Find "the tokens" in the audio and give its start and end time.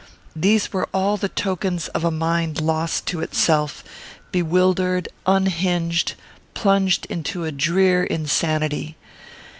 1.17-1.87